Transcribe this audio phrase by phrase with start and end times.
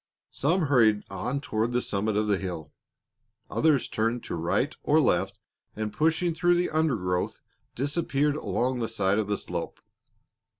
[0.31, 2.73] Some hurried on toward the summit of the hill;
[3.51, 5.37] others turned to right or left
[5.75, 7.41] and, pushing through the undergrowth,
[7.75, 9.79] disappeared along the side of the slope.